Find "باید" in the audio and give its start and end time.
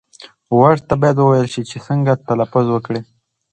1.01-1.17